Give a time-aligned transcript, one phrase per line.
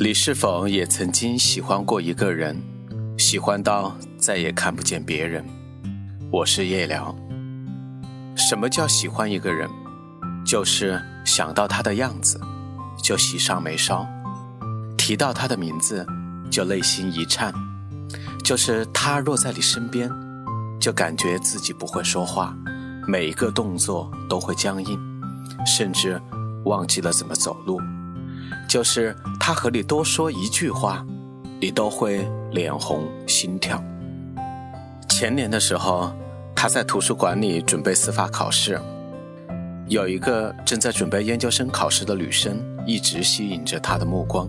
[0.00, 2.56] 你是否也曾经喜欢过一个人，
[3.18, 5.44] 喜欢到再也看不见别人？
[6.30, 7.12] 我是夜聊。
[8.36, 9.68] 什么叫喜欢一个人？
[10.46, 12.40] 就是想到他的样子，
[13.02, 14.06] 就喜上眉梢；
[14.96, 16.06] 提到他的名字，
[16.48, 17.50] 就内心一颤；
[18.44, 20.08] 就是他若在你身边，
[20.78, 22.56] 就感觉自己不会说话，
[23.04, 24.96] 每一个动作都会僵硬，
[25.66, 26.22] 甚至
[26.66, 27.80] 忘记了怎么走路。
[28.68, 31.04] 就是他和你多说一句话，
[31.58, 33.82] 你都会脸红心跳。
[35.08, 36.12] 前年的时候，
[36.54, 38.78] 他在图书馆里准备司法考试，
[39.88, 44.46] 有一个正在准备研究生考试的女生一直吸引着他的目光，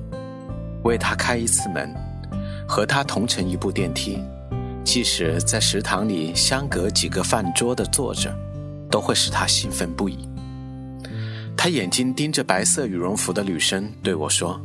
[0.84, 1.96] 为他开一次门，
[2.68, 4.22] 和他同乘一部电梯，
[4.84, 8.36] 即使在食堂里相隔几个饭桌的坐着，
[8.92, 10.29] 都会使他兴奋不已。
[11.62, 14.62] 他眼睛盯着白色羽绒服的女生，对我说：“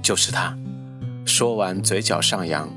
[0.00, 0.56] 就是她。”
[1.26, 2.68] 说完，嘴角上扬，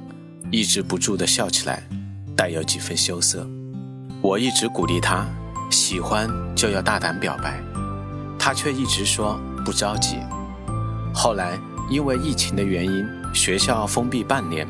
[0.49, 1.87] 抑制不住地笑起来，
[2.35, 3.47] 带有几分羞涩。
[4.19, 5.27] 我一直鼓励他，
[5.69, 7.61] 喜欢就要大胆表白，
[8.39, 10.17] 他却一直说不着急。
[11.13, 11.55] 后来
[11.87, 14.67] 因为疫情的原因，学校封闭半年，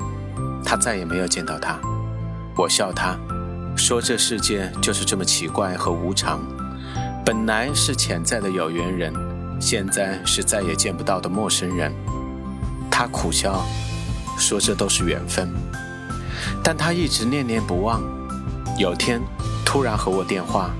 [0.66, 1.80] 他再也没有见到她。
[2.58, 3.17] 我笑他，
[3.78, 6.42] 说这世界就是这么奇怪和无常。
[7.23, 9.14] 本来是潜在的有缘人，
[9.59, 11.94] 现在是再也见不到的陌生人。
[12.89, 13.63] 他苦笑，
[14.39, 15.53] 说这都是缘分。
[16.63, 18.02] 但他一直念念不忘。
[18.75, 19.22] 有天，
[19.63, 20.72] 突然和我电话，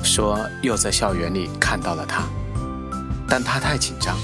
[0.00, 2.22] 说又在校园里看到了他。
[3.26, 4.16] 但他太紧张，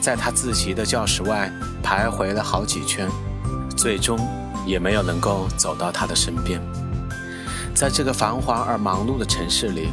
[0.00, 1.50] 在他自习的教室外
[1.82, 3.08] 徘徊了好几圈，
[3.76, 4.16] 最终
[4.64, 6.62] 也没有能够走到他的身边。
[7.74, 9.88] 在这个繁华而忙碌的城市里。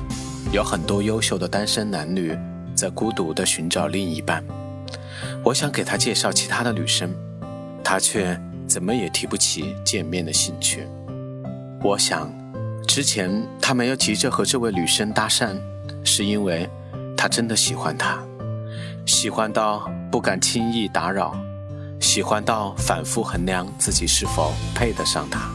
[0.51, 2.35] 有很多优秀的单身男女
[2.73, 4.43] 在孤独地寻找另一半。
[5.43, 7.13] 我想给他介绍其他的女生，
[7.83, 10.87] 他却怎么也提不起见面的兴趣。
[11.83, 12.33] 我想，
[12.87, 15.55] 之前他没有急着和这位女生搭讪，
[16.03, 16.67] 是因为
[17.15, 18.17] 他真的喜欢她，
[19.05, 21.37] 喜欢到不敢轻易打扰，
[21.99, 25.47] 喜欢到反复衡量自己是否配得上她，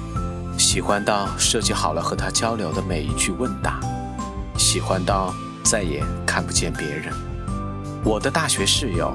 [0.57, 3.81] 喜欢到设计好了和她交流的每一句问答。
[4.75, 7.15] 喜欢到再也看不见别人。
[8.05, 9.15] 我的大学室友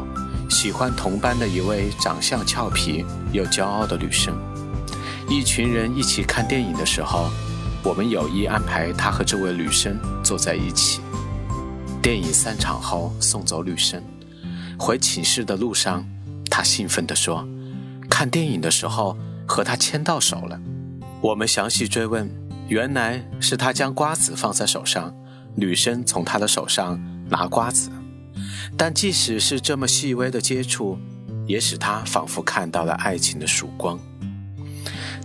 [0.49, 3.03] 喜欢同班的一位长相俏皮
[3.33, 4.33] 又骄傲的女生。
[5.27, 7.29] 一群人一起看电影的时候，
[7.83, 11.01] 我们有意安排他和这位女生坐在一起。
[12.01, 14.01] 电影散场后送走女生，
[14.79, 16.07] 回寝室的路上，
[16.49, 17.45] 他兴奋地说
[18.09, 20.57] ：“看电影的时候和他牵到手了。”
[21.19, 22.31] 我们详细追问，
[22.69, 25.13] 原来是他将瓜子放在手上。
[25.55, 26.99] 女生从他的手上
[27.29, 27.89] 拿瓜子，
[28.77, 30.97] 但即使是这么细微的接触，
[31.45, 33.99] 也使他仿佛看到了爱情的曙光。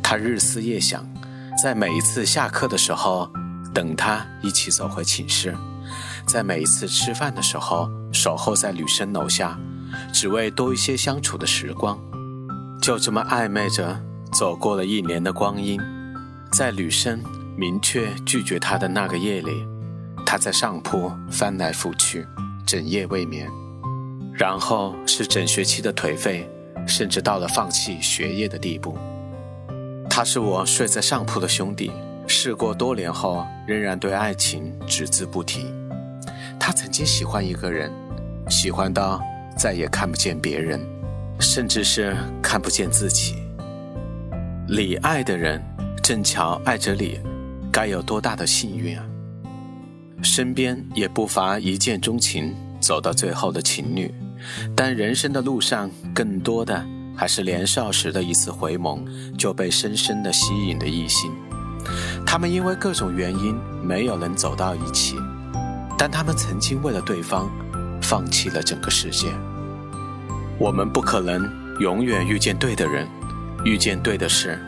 [0.02, 1.06] 他日思夜想，
[1.62, 3.30] 在每一次下课的时候
[3.72, 5.54] 等他一起走回寝室，
[6.26, 9.58] 在每一次吃饭的时候守候在女生楼下，
[10.12, 11.98] 只为多一些相处的时光。
[12.82, 13.98] 就这么暧昧着
[14.32, 15.80] 走过了一年的光阴，
[16.52, 17.22] 在女生
[17.56, 19.52] 明确拒绝他的那个夜里。
[20.34, 22.26] 他在上铺翻来覆去，
[22.66, 23.48] 整夜未眠，
[24.32, 26.50] 然后是整学期的颓废，
[26.88, 28.98] 甚至到了放弃学业的地步。
[30.10, 31.92] 他是我睡在上铺的兄弟，
[32.26, 35.72] 事过多年后仍然对爱情只字不提。
[36.58, 37.92] 他曾经喜欢一个人，
[38.50, 39.22] 喜欢到
[39.56, 40.84] 再也看不见别人，
[41.38, 43.36] 甚至是看不见自己。
[44.68, 45.62] 你爱的人
[46.02, 47.20] 正巧爱着你，
[47.70, 49.04] 该有多大的幸运啊！
[50.24, 54.12] 身边也不乏一见钟情走到最后的情侣，
[54.74, 59.04] 但人生的路上，更多的还是年少时的一次回眸
[59.36, 61.30] 就被深深的吸引的异性。
[62.26, 65.16] 他们因为各种原因没有能走到一起，
[65.98, 67.50] 但他们曾经为了对方
[68.00, 69.28] 放弃了整个世界。
[70.58, 71.48] 我们不可能
[71.80, 73.06] 永远遇见对的人，
[73.64, 74.58] 遇见对的事。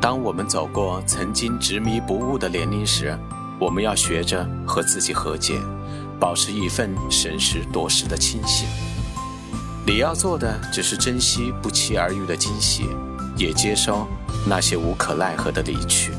[0.00, 3.18] 当我们走过曾经执迷不悟的年龄时，
[3.64, 5.58] 我们要学着和自己和解，
[6.20, 8.68] 保持一份审时度势的清醒。
[9.86, 12.84] 你要做的只是珍惜不期而遇的惊喜，
[13.38, 14.06] 也接收
[14.46, 16.12] 那些无可奈何的离去。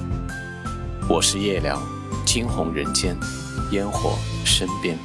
[1.08, 1.80] 我是夜聊，
[2.26, 3.16] 惊鸿人间，
[3.70, 4.98] 烟火身边。